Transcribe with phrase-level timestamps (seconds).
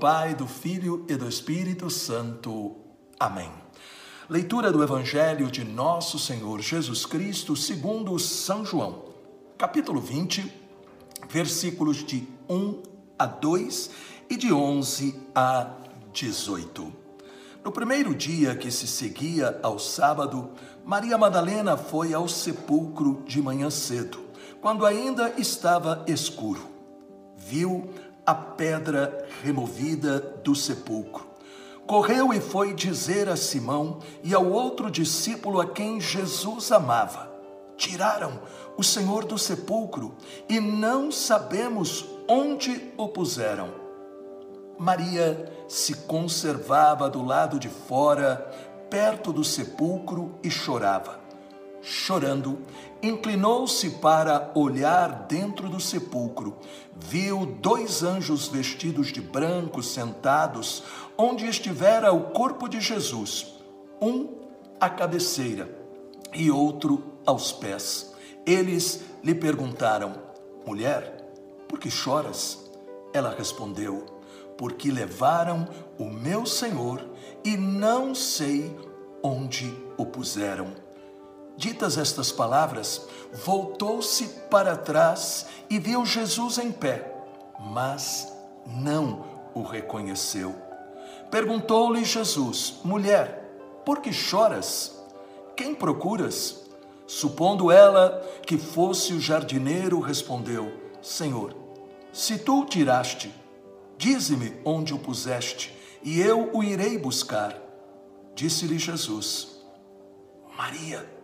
[0.00, 2.74] Pai, do Filho e do Espírito Santo.
[3.18, 3.52] Amém.
[4.30, 9.04] Leitura do Evangelho de Nosso Senhor Jesus Cristo, segundo São João,
[9.58, 10.50] capítulo 20,
[11.28, 12.82] versículos de 1
[13.18, 13.90] a 2
[14.30, 15.70] e de 11 a
[16.14, 16.90] 18.
[17.62, 23.68] No primeiro dia que se seguia ao sábado, Maria Madalena foi ao sepulcro de manhã
[23.68, 24.18] cedo,
[24.62, 26.70] quando ainda estava escuro.
[27.36, 27.90] Viu
[28.26, 31.28] a pedra removida do sepulcro.
[31.86, 37.30] Correu e foi dizer a Simão e ao outro discípulo a quem Jesus amava:
[37.76, 38.40] Tiraram
[38.76, 40.14] o Senhor do sepulcro
[40.48, 43.68] e não sabemos onde o puseram.
[44.78, 48.36] Maria se conservava do lado de fora,
[48.88, 51.20] perto do sepulcro, e chorava.
[51.82, 52.58] Chorando,
[53.02, 56.56] inclinou-se para olhar dentro do sepulcro.
[56.94, 60.82] Viu dois anjos vestidos de branco sentados
[61.16, 63.54] onde estivera o corpo de Jesus,
[64.00, 64.28] um
[64.80, 65.68] à cabeceira
[66.34, 68.12] e outro aos pés.
[68.46, 70.14] Eles lhe perguntaram:
[70.66, 71.32] Mulher,
[71.68, 72.70] por que choras?
[73.12, 74.04] Ela respondeu:
[74.56, 77.02] Porque levaram o meu Senhor
[77.44, 78.76] e não sei
[79.22, 80.79] onde o puseram.
[81.60, 83.02] Ditas estas palavras,
[83.44, 87.14] voltou-se para trás e viu Jesus em pé,
[87.60, 88.32] mas
[88.64, 90.54] não o reconheceu.
[91.30, 93.44] Perguntou-lhe Jesus: Mulher,
[93.84, 95.04] por que choras?
[95.54, 96.62] Quem procuras?
[97.06, 100.72] Supondo ela que fosse o jardineiro, respondeu:
[101.02, 101.54] Senhor,
[102.10, 103.34] se tu o tiraste,
[103.98, 107.54] dize-me onde o puseste, e eu o irei buscar.
[108.34, 109.60] Disse-lhe Jesus:
[110.56, 111.19] Maria.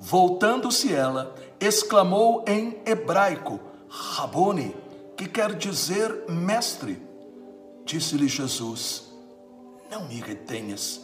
[0.00, 4.74] Voltando-se ela, exclamou em hebraico: Rabone,
[5.14, 7.00] que quer dizer mestre.
[7.84, 9.12] Disse-lhe Jesus:
[9.90, 11.02] Não me retenhas,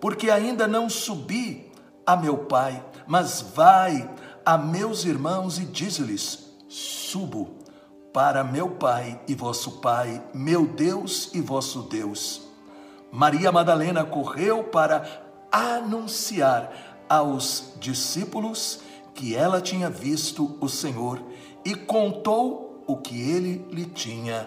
[0.00, 1.70] porque ainda não subi
[2.06, 4.10] a meu Pai, mas vai
[4.44, 7.58] a meus irmãos e diz-lhes: Subo
[8.10, 12.40] para meu Pai e vosso Pai, meu Deus e vosso Deus.
[13.12, 18.78] Maria Madalena correu para anunciar aos discípulos
[19.12, 21.20] que ela tinha visto o Senhor
[21.64, 24.46] e contou o que ele lhe tinha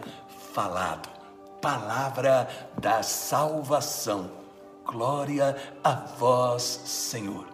[0.53, 1.09] falado.
[1.61, 2.47] Palavra
[2.79, 4.31] da salvação.
[4.85, 7.45] Glória a vós, Senhor.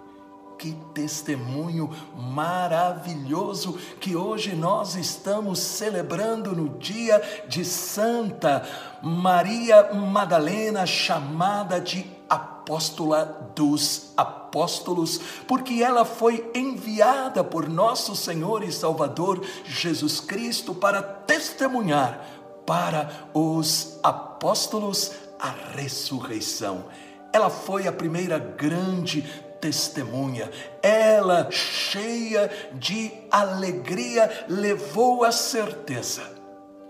[0.57, 8.67] Que testemunho maravilhoso que hoje nós estamos celebrando no dia de Santa
[9.01, 18.71] Maria Madalena, chamada de apóstola dos apóstolos, porque ela foi enviada por nosso Senhor e
[18.71, 22.23] Salvador Jesus Cristo para testemunhar
[22.65, 26.85] para os apóstolos a ressurreição.
[27.33, 29.23] Ela foi a primeira grande
[29.59, 30.51] testemunha.
[30.81, 36.21] Ela, cheia de alegria, levou a certeza: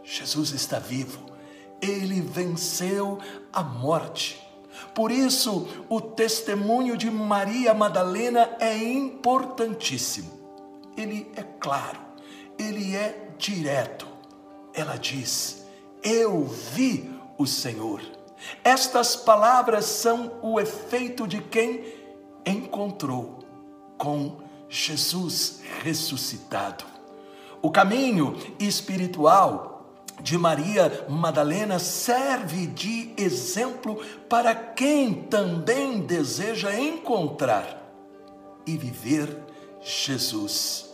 [0.03, 1.25] Jesus está vivo,
[1.81, 3.19] ele venceu
[3.53, 4.48] a morte.
[4.93, 10.31] Por isso, o testemunho de Maria Madalena é importantíssimo.
[10.97, 11.99] Ele é claro,
[12.57, 14.07] ele é direto.
[14.73, 15.65] Ela diz:
[16.03, 18.01] Eu vi o Senhor.
[18.63, 21.83] Estas palavras são o efeito de quem
[22.45, 23.39] encontrou
[23.97, 24.37] com
[24.69, 26.85] Jesus ressuscitado.
[27.61, 29.78] O caminho espiritual
[30.21, 37.79] de Maria Madalena serve de exemplo para quem também deseja encontrar
[38.65, 39.37] e viver
[39.81, 40.89] Jesus.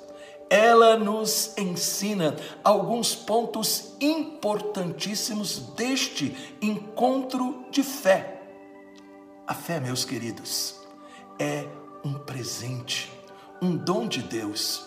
[0.49, 8.43] Ela nos ensina alguns pontos importantíssimos deste encontro de fé.
[9.47, 10.75] A fé, meus queridos,
[11.39, 11.67] é
[12.03, 13.11] um presente,
[13.61, 14.85] um dom de Deus,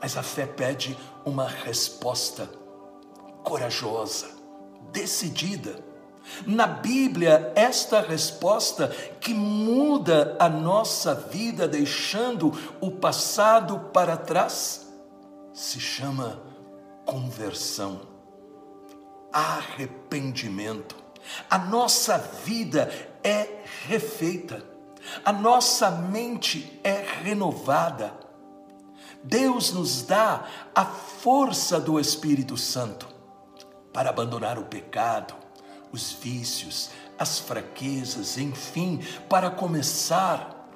[0.00, 2.50] mas a fé pede uma resposta
[3.46, 4.26] corajosa,
[4.90, 5.78] decidida.
[6.44, 8.88] Na Bíblia, esta resposta
[9.20, 14.92] que muda a nossa vida, deixando o passado para trás,
[15.54, 16.42] se chama
[17.04, 18.00] conversão,
[19.32, 20.96] arrependimento.
[21.48, 22.90] A nossa vida
[23.22, 24.76] é refeita
[25.24, 28.12] a nossa mente é renovada.
[29.22, 30.44] Deus nos dá
[30.74, 33.15] a força do Espírito Santo
[33.96, 35.32] para abandonar o pecado,
[35.90, 40.68] os vícios, as fraquezas, enfim, para começar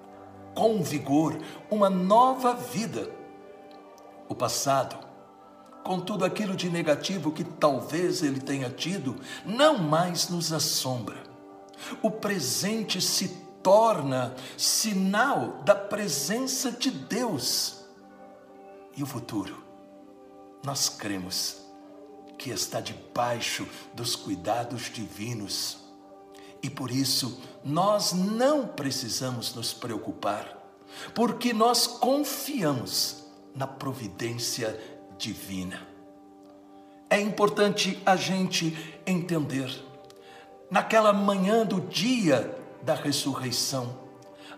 [0.55, 1.39] com vigor
[1.71, 3.11] uma nova vida.
[4.27, 4.97] O passado
[5.85, 9.15] com tudo aquilo de negativo que talvez ele tenha tido,
[9.45, 11.23] não mais nos assombra.
[12.01, 13.29] O presente se
[13.63, 17.85] torna sinal da presença de Deus.
[18.97, 19.63] E o futuro,
[20.65, 21.70] nós cremos
[22.41, 25.77] que está debaixo dos cuidados divinos.
[26.63, 30.57] E por isso nós não precisamos nos preocupar,
[31.15, 34.81] porque nós confiamos na providência
[35.19, 35.87] divina.
[37.11, 38.75] É importante a gente
[39.07, 39.71] entender,
[40.71, 43.99] naquela manhã do dia da ressurreição,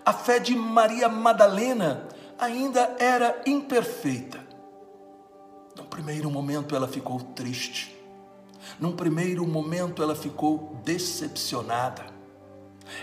[0.04, 2.06] a fé de Maria Madalena
[2.38, 4.41] ainda era imperfeita.
[5.76, 7.96] No primeiro momento ela ficou triste.
[8.78, 12.06] Num primeiro momento ela ficou decepcionada.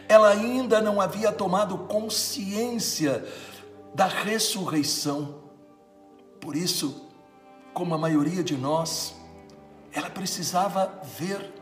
[0.08, 3.26] Ela ainda não havia tomado consciência
[3.94, 5.36] da ressurreição.
[6.40, 7.08] Por isso,
[7.74, 9.16] como a maioria de nós,
[9.92, 11.54] ela precisava ver.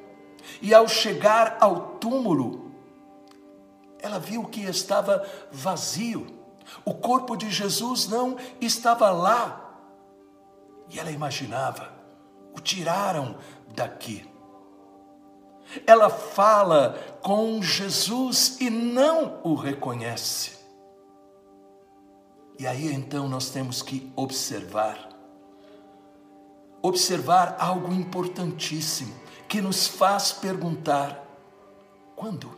[0.61, 2.71] E ao chegar ao túmulo,
[3.99, 6.27] ela viu que estava vazio.
[6.85, 9.66] O corpo de Jesus não estava lá.
[10.89, 11.91] E ela imaginava:
[12.55, 13.37] o tiraram
[13.75, 14.29] daqui.
[15.85, 20.57] Ela fala com Jesus e não o reconhece.
[22.57, 25.07] E aí então nós temos que observar
[26.81, 29.13] observar algo importantíssimo
[29.47, 31.23] que nos faz perguntar:
[32.15, 32.57] quando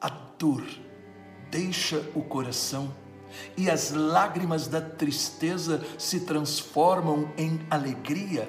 [0.00, 0.64] a dor
[1.50, 2.94] deixa o coração
[3.56, 8.48] e as lágrimas da tristeza se transformam em alegria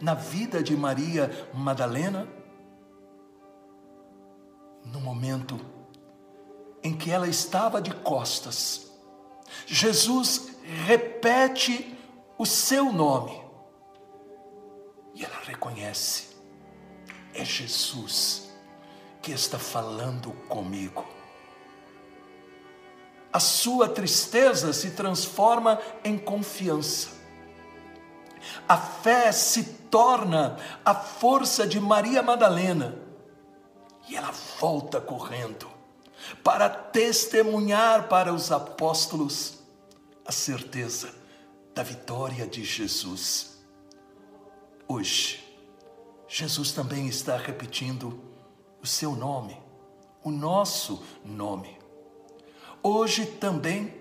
[0.00, 2.28] na vida de Maria Madalena?
[4.84, 5.58] No momento
[6.82, 8.90] em que ela estava de costas,
[9.66, 10.56] Jesus
[10.86, 11.96] repete
[12.36, 13.40] o seu nome
[15.14, 16.36] e ela reconhece:
[17.34, 18.50] é Jesus
[19.20, 21.06] que está falando comigo.
[23.32, 27.08] A sua tristeza se transforma em confiança.
[28.68, 32.98] A fé se torna a força de Maria Madalena
[34.08, 35.70] e ela volta correndo
[36.42, 39.58] para testemunhar para os apóstolos
[40.24, 41.14] a certeza
[41.74, 43.58] da vitória de Jesus.
[44.86, 45.42] Hoje,
[46.28, 48.20] Jesus também está repetindo
[48.82, 49.60] o seu nome,
[50.22, 51.81] o nosso nome.
[52.82, 53.94] Hoje também,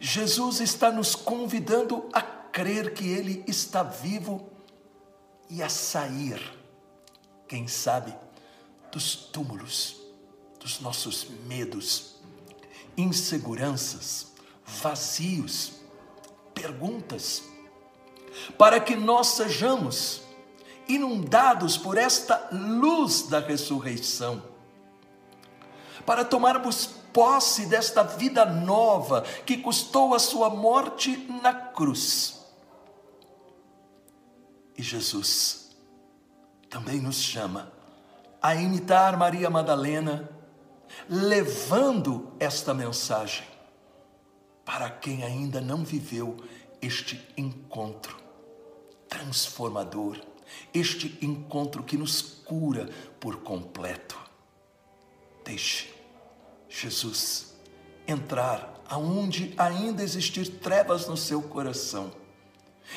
[0.00, 4.50] Jesus está nos convidando a crer que Ele está vivo
[5.48, 6.40] e a sair,
[7.46, 8.14] quem sabe,
[8.90, 10.00] dos túmulos,
[10.58, 12.16] dos nossos medos,
[12.96, 14.32] inseguranças,
[14.64, 15.72] vazios,
[16.52, 17.42] perguntas,
[18.58, 20.22] para que nós sejamos
[20.88, 24.42] inundados por esta luz da ressurreição,
[26.04, 32.44] para tomarmos posse desta vida nova que custou a sua morte na cruz.
[34.76, 35.74] E Jesus
[36.68, 37.72] também nos chama
[38.42, 40.28] a imitar Maria Madalena,
[41.08, 43.46] levando esta mensagem
[44.62, 46.36] para quem ainda não viveu
[46.82, 48.16] este encontro
[49.08, 50.18] transformador
[50.72, 54.18] este encontro que nos cura por completo.
[55.44, 55.95] Deixe
[56.80, 57.54] Jesus
[58.06, 62.12] entrar aonde ainda existir trevas no seu coração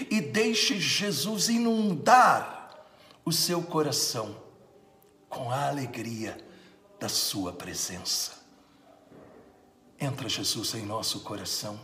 [0.09, 2.85] e deixe Jesus inundar
[3.25, 4.35] o seu coração
[5.27, 6.37] com a alegria
[6.99, 8.33] da sua presença.
[9.99, 11.79] Entra, Jesus, em nosso coração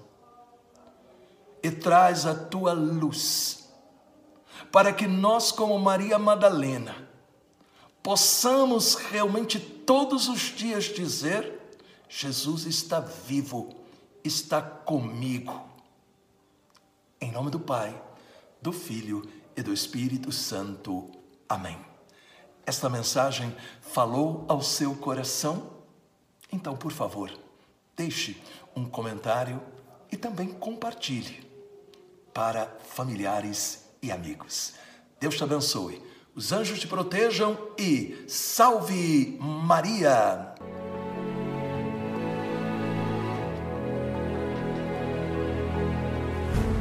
[1.63, 3.69] e traz a tua luz
[4.71, 7.09] para que nós, como Maria Madalena,
[8.03, 11.54] possamos realmente todos os dias dizer:
[12.17, 13.75] Jesus está vivo,
[14.23, 15.67] está comigo.
[17.19, 18.01] Em nome do Pai,
[18.61, 21.11] do Filho e do Espírito Santo.
[21.49, 21.77] Amém.
[22.65, 25.71] Esta mensagem falou ao seu coração?
[26.49, 27.37] Então, por favor,
[27.97, 28.41] deixe
[28.73, 29.61] um comentário
[30.09, 31.45] e também compartilhe
[32.33, 34.73] para familiares e amigos.
[35.19, 36.01] Deus te abençoe,
[36.33, 40.54] os anjos te protejam e salve Maria!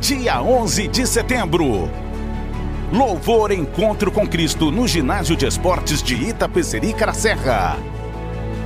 [0.04, 1.90] Dia 11 de setembro.
[2.92, 7.78] Louvor Encontro com Cristo no Ginásio de Esportes de Itapecerica da Serra.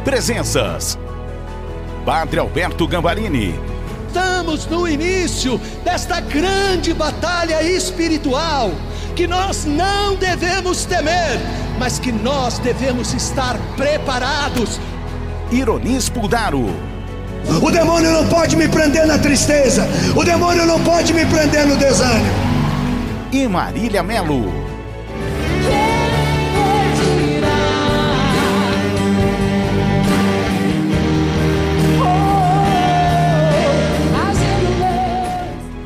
[0.02, 0.98] Presenças:
[2.04, 3.54] Padre Alberto Gambarini,
[4.08, 8.72] estamos no início desta grande batalha espiritual,
[9.14, 11.38] que nós não devemos temer,
[11.78, 14.80] mas que nós devemos estar preparados.
[15.52, 16.87] Ironis Puldaro.
[17.62, 21.76] O demônio não pode me prender na tristeza, o demônio não pode me prender no
[21.76, 22.48] desânimo.
[23.32, 24.52] E Marília Melo.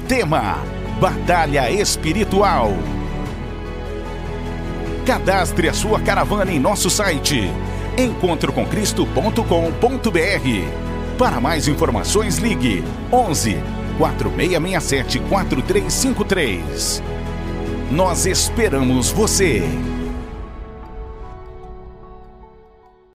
[0.07, 0.59] Tema:
[1.01, 2.73] Batalha Espiritual.
[5.07, 7.51] Cadastre a sua caravana em nosso site
[7.97, 10.92] encontrocomcristo.com.br.
[11.23, 13.57] Para mais informações, ligue 11
[13.97, 17.01] 4667 4353.
[17.93, 19.63] Nós esperamos você.